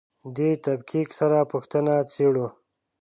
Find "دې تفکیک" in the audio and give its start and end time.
0.35-1.09